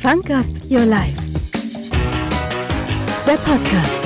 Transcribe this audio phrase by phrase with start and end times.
[0.00, 1.20] Funk Up Your Life.
[3.26, 4.02] Der Podcast.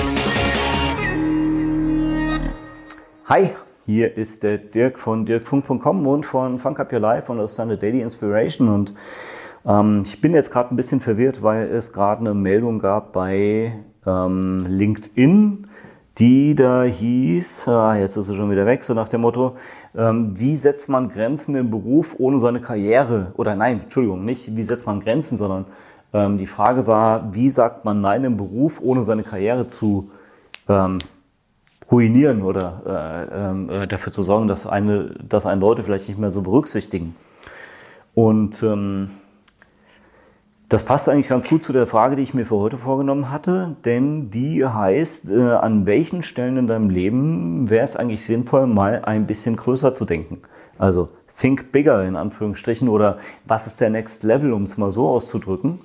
[3.26, 3.50] Hi,
[3.86, 7.60] hier ist der Dirk von dirkfunk.com und von Funk Up Your Life und das ist
[7.60, 8.94] eine Daily Inspiration und
[9.66, 13.72] ähm, ich bin jetzt gerade ein bisschen verwirrt, weil es gerade eine Meldung gab bei
[14.06, 15.67] ähm, LinkedIn,
[16.18, 19.56] die da hieß, ah, jetzt ist sie schon wieder weg, so nach dem Motto,
[19.96, 23.32] ähm, wie setzt man Grenzen im Beruf ohne seine Karriere?
[23.36, 25.66] Oder nein, Entschuldigung, nicht wie setzt man Grenzen, sondern
[26.12, 30.10] ähm, die Frage war, wie sagt man Nein im Beruf, ohne seine Karriere zu
[30.68, 30.98] ähm,
[31.90, 36.18] ruinieren oder äh, ähm, äh, dafür zu sorgen, dass eine, dass einen Leute vielleicht nicht
[36.18, 37.14] mehr so berücksichtigen.
[38.14, 39.10] Und ähm,
[40.68, 43.76] das passt eigentlich ganz gut zu der Frage, die ich mir für heute vorgenommen hatte,
[43.86, 49.02] denn die heißt, äh, an welchen Stellen in deinem Leben wäre es eigentlich sinnvoll, mal
[49.04, 50.42] ein bisschen größer zu denken?
[50.78, 55.08] Also think bigger in Anführungsstrichen oder was ist der Next Level, um es mal so
[55.08, 55.78] auszudrücken.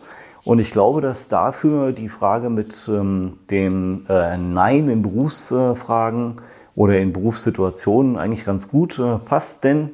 [0.44, 6.42] Und ich glaube, dass dafür die Frage mit ähm, dem äh, Nein in Berufsfragen
[6.76, 9.92] oder in Berufssituationen eigentlich ganz gut äh, passt, denn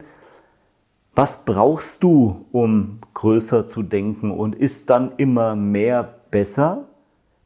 [1.19, 6.85] was brauchst du, um größer zu denken und ist dann immer mehr besser?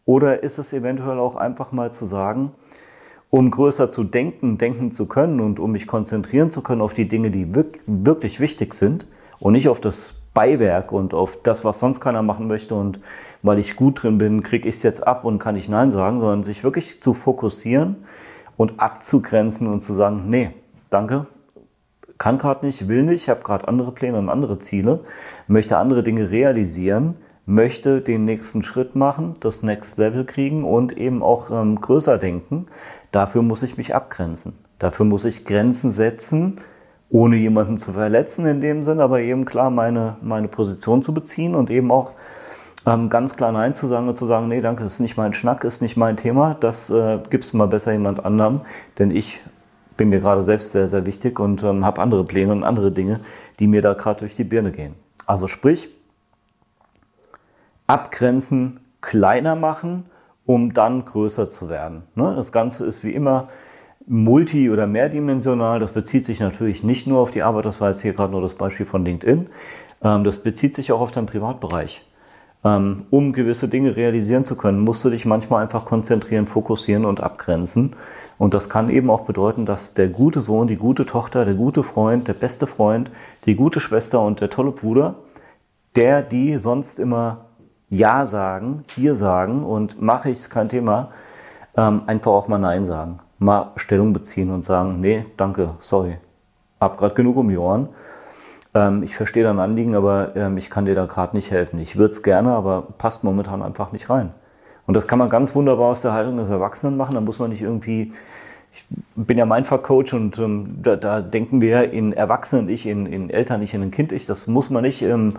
[0.05, 2.51] Oder ist es eventuell auch einfach mal zu sagen,
[3.31, 7.07] um größer zu denken, denken zu können und um mich konzentrieren zu können auf die
[7.07, 7.47] Dinge, die
[7.87, 9.07] wirklich wichtig sind
[9.39, 12.99] und nicht auf das Beiwerk und auf das, was sonst keiner machen möchte und
[13.41, 16.19] weil ich gut drin bin, kriege ich es jetzt ab und kann ich Nein sagen,
[16.19, 18.05] sondern sich wirklich zu fokussieren
[18.55, 20.51] und abzugrenzen und zu sagen, nee,
[20.91, 21.25] danke,
[22.17, 25.01] kann gerade nicht, will nicht, habe gerade andere Pläne und andere Ziele,
[25.47, 31.21] möchte andere Dinge realisieren, möchte den nächsten Schritt machen, das Next Level kriegen und eben
[31.21, 32.67] auch ähm, größer denken.
[33.11, 34.53] Dafür muss ich mich abgrenzen.
[34.79, 36.59] Dafür muss ich Grenzen setzen,
[37.09, 41.53] ohne jemanden zu verletzen in dem Sinn, aber eben klar meine, meine Position zu beziehen
[41.53, 42.13] und eben auch
[42.85, 45.63] ähm, ganz klar Nein zu sagen und zu sagen, nee, danke, ist nicht mein Schnack,
[45.63, 48.61] ist nicht mein Thema, das äh, gibst du mal besser jemand anderem,
[48.99, 49.39] denn ich
[49.97, 53.19] bin mir gerade selbst sehr, sehr wichtig und ähm, habe andere Pläne und andere Dinge,
[53.59, 54.95] die mir da gerade durch die Birne gehen.
[55.25, 55.89] Also sprich,
[57.87, 60.05] abgrenzen, kleiner machen,
[60.45, 62.03] um dann größer zu werden.
[62.15, 62.33] Ne?
[62.35, 63.49] Das Ganze ist wie immer
[64.05, 65.79] multi- oder mehrdimensional.
[65.79, 68.41] Das bezieht sich natürlich nicht nur auf die Arbeit, das war jetzt hier gerade nur
[68.41, 69.47] das Beispiel von LinkedIn.
[70.03, 72.01] Ähm, das bezieht sich auch auf deinen Privatbereich.
[72.65, 77.21] Ähm, um gewisse Dinge realisieren zu können, musst du dich manchmal einfach konzentrieren, fokussieren und
[77.21, 77.95] abgrenzen.
[78.37, 81.83] Und das kann eben auch bedeuten, dass der gute Sohn, die gute Tochter, der gute
[81.83, 83.11] Freund, der beste Freund,
[83.45, 85.15] die gute Schwester und der tolle Bruder,
[85.95, 87.45] der, die sonst immer
[87.89, 91.09] Ja sagen, hier sagen und mache ich es kein Thema,
[91.77, 93.19] ähm, einfach auch mal Nein sagen.
[93.39, 96.17] Mal Stellung beziehen und sagen, nee, danke, sorry,
[96.79, 97.89] hab gerade genug um die Ohren.
[98.73, 101.79] Ähm, ich verstehe dein Anliegen, aber ähm, ich kann dir da gerade nicht helfen.
[101.79, 104.33] Ich würde es gerne, aber passt momentan einfach nicht rein.
[104.85, 107.15] Und das kann man ganz wunderbar aus der Haltung des Erwachsenen machen.
[107.15, 108.11] Da muss man nicht irgendwie,
[108.73, 108.85] ich
[109.15, 113.81] bin ja Mindfuck-Coach und ähm, da, da, denken wir in Erwachsenen-Ich, in, in Eltern-Ich, in
[113.81, 114.25] ein Kind-Ich.
[114.25, 115.35] Das muss man nicht im,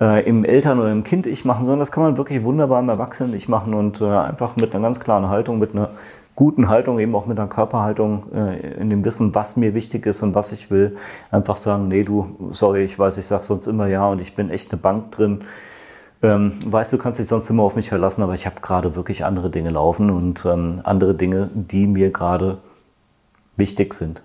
[0.00, 3.48] äh, im Eltern- oder im Kind-Ich machen, sondern das kann man wirklich wunderbar im Erwachsenen-Ich
[3.48, 5.90] machen und äh, einfach mit einer ganz klaren Haltung, mit einer
[6.34, 10.22] guten Haltung, eben auch mit einer Körperhaltung, äh, in dem Wissen, was mir wichtig ist
[10.22, 10.96] und was ich will,
[11.30, 14.48] einfach sagen, nee, du, sorry, ich weiß, ich sag sonst immer ja und ich bin
[14.48, 15.42] echt eine Bank drin
[16.22, 19.24] ähm, weißt du, kannst dich sonst immer auf mich verlassen, aber ich habe gerade wirklich
[19.24, 22.58] andere Dinge laufen und ähm, andere Dinge, die mir gerade
[23.56, 24.22] wichtig sind.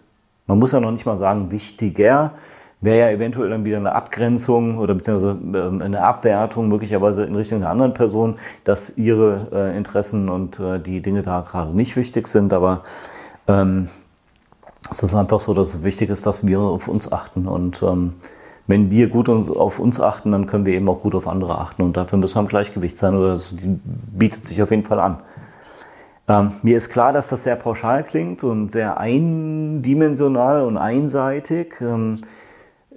[0.48, 2.34] Man muss ja noch nicht mal sagen, wichtiger
[2.82, 7.60] wäre ja eventuell dann wieder eine Abgrenzung oder beziehungsweise ähm, eine Abwertung möglicherweise in Richtung
[7.60, 12.28] einer anderen Person, dass ihre äh, Interessen und äh, die Dinge da gerade nicht wichtig
[12.28, 12.84] sind, aber
[13.48, 13.90] ähm,
[14.92, 18.14] es ist einfach so, dass es wichtig ist, dass wir auf uns achten und ähm,
[18.68, 21.84] wenn wir gut auf uns achten, dann können wir eben auch gut auf andere achten.
[21.84, 25.20] Und dafür müssen wir im Gleichgewicht sein oder das bietet sich auf jeden Fall an.
[26.28, 31.76] Ähm, mir ist klar, dass das sehr pauschal klingt und sehr eindimensional und einseitig.
[31.82, 32.22] Ähm,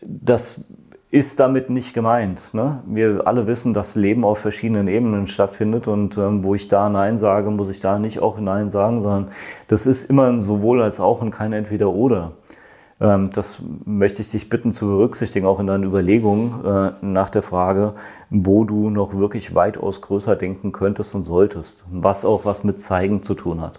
[0.01, 0.61] das
[1.11, 2.55] ist damit nicht gemeint.
[2.55, 2.83] Ne?
[2.87, 7.17] Wir alle wissen, dass Leben auf verschiedenen Ebenen stattfindet und ähm, wo ich da Nein
[7.19, 9.29] sage, muss ich da nicht auch Nein sagen, sondern
[9.69, 12.33] das ist immer ein sowohl als auch und kein Entweder-Oder.
[12.33, 12.48] Ähm,
[13.01, 17.95] das möchte ich dich bitten zu berücksichtigen, auch in deinen Überlegungen äh, nach der Frage,
[18.29, 23.23] wo du noch wirklich weitaus größer denken könntest und solltest, was auch was mit Zeigen
[23.23, 23.79] zu tun hat.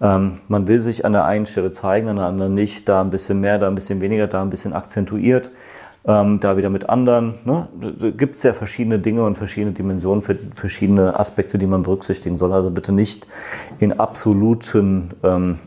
[0.00, 3.10] Ähm, man will sich an der einen Stelle zeigen, an der anderen nicht, da ein
[3.10, 5.50] bisschen mehr, da ein bisschen weniger, da ein bisschen akzentuiert,
[6.04, 7.34] ähm, da wieder mit anderen.
[7.44, 7.66] Ne?
[8.16, 12.52] Gibt es ja verschiedene Dinge und verschiedene Dimensionen, für verschiedene Aspekte, die man berücksichtigen soll.
[12.52, 13.26] Also bitte nicht
[13.80, 15.10] in absoluten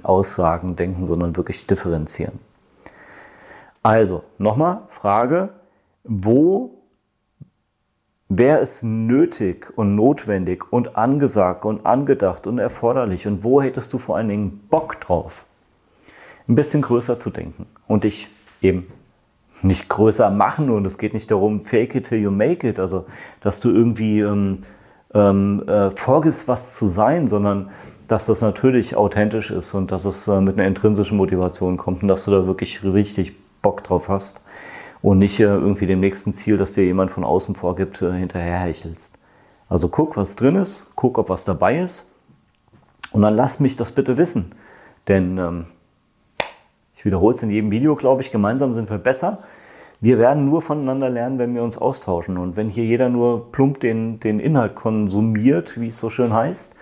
[0.03, 2.48] Aussagen denken, sondern wirklich differenzieren.
[3.81, 5.49] Also, nochmal, Frage,
[6.03, 6.79] wo
[8.29, 13.97] wäre es nötig und notwendig und angesagt und angedacht und erforderlich und wo hättest du
[13.97, 15.45] vor allen Dingen Bock drauf,
[16.47, 18.27] ein bisschen größer zu denken und dich
[18.61, 18.87] eben
[19.63, 23.05] nicht größer machen und es geht nicht darum, fake it till you make it, also
[23.41, 24.59] dass du irgendwie ähm,
[25.13, 27.71] ähm, äh, vorgibst, was zu sein, sondern
[28.07, 32.07] dass das natürlich authentisch ist und dass es äh, mit einer intrinsischen Motivation kommt und
[32.07, 34.43] dass du da wirklich richtig Bock drauf hast
[35.01, 39.17] und nicht äh, irgendwie dem nächsten Ziel, das dir jemand von außen vorgibt, äh, hinterherhechelst.
[39.67, 42.09] Also guck, was drin ist, guck, ob was dabei ist
[43.11, 44.53] und dann lass mich das bitte wissen.
[45.07, 45.65] Denn ähm,
[46.95, 49.43] ich wiederhole es in jedem Video, glaube ich, gemeinsam sind wir besser.
[50.01, 52.37] Wir werden nur voneinander lernen, wenn wir uns austauschen.
[52.37, 56.75] Und wenn hier jeder nur plump den, den Inhalt konsumiert, wie es so schön heißt,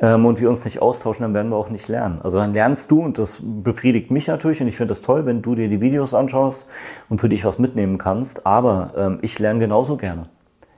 [0.00, 2.20] ähm, und wir uns nicht austauschen, dann werden wir auch nicht lernen.
[2.22, 5.42] Also dann lernst du und das befriedigt mich natürlich und ich finde das toll, wenn
[5.42, 6.66] du dir die Videos anschaust
[7.08, 8.46] und für dich was mitnehmen kannst.
[8.46, 10.28] Aber ähm, ich lerne genauso gerne.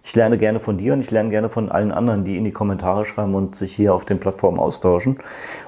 [0.04, 2.52] Ich lerne gerne von dir und ich lerne gerne von allen anderen, die in die
[2.52, 5.18] Kommentare schreiben und sich hier auf den Plattformen austauschen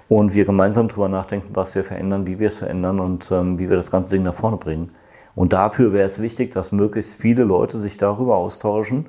[0.09, 3.69] und wir gemeinsam drüber nachdenken, was wir verändern, wie wir es verändern und ähm, wie
[3.69, 4.91] wir das ganze Ding nach vorne bringen.
[5.35, 9.07] Und dafür wäre es wichtig, dass möglichst viele Leute sich darüber austauschen,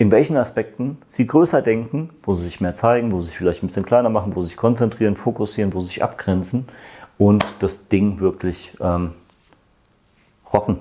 [0.00, 3.62] in welchen Aspekten sie größer denken, wo sie sich mehr zeigen, wo sie sich vielleicht
[3.62, 6.70] ein bisschen kleiner machen, wo sie sich konzentrieren, fokussieren, wo sie sich abgrenzen
[7.18, 9.12] und das Ding wirklich ähm,
[10.50, 10.78] rocken,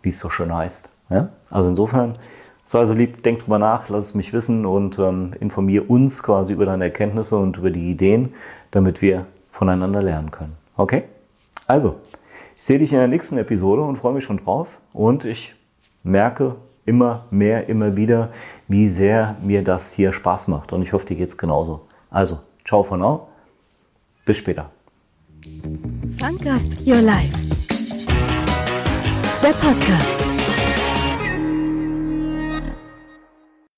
[0.00, 0.88] wie es so schön heißt.
[1.10, 1.28] Ja?
[1.50, 2.16] Also insofern,
[2.64, 6.54] sei also lieb, denk drüber nach, lass es mich wissen und ähm, informiere uns quasi
[6.54, 8.32] über deine Erkenntnisse und über die Ideen,
[8.70, 10.56] damit wir voneinander lernen können.
[10.78, 11.02] Okay?
[11.66, 11.96] Also,
[12.56, 15.54] ich sehe dich in der nächsten Episode und freue mich schon drauf und ich
[16.02, 18.30] merke, immer mehr, immer wieder,
[18.68, 20.72] wie sehr mir das hier Spaß macht.
[20.72, 21.86] Und ich hoffe, dir geht es genauso.
[22.10, 23.28] Also, ciao for now.
[24.24, 24.70] Bis später.
[26.18, 27.36] Funk Up Your Life.
[29.42, 30.41] Der Podcast.